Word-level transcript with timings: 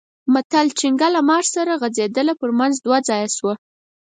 متل؛ 0.33 0.67
چينګه 0.79 1.07
له 1.15 1.21
مار 1.29 1.43
سره 1.55 1.73
غځېده؛ 1.81 2.33
پر 2.41 2.49
منځ 2.59 2.73
دوه 2.85 2.99
ځايه 3.07 3.27
شوه. 3.37 3.53